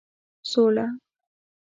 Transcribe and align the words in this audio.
سوله 0.51 0.85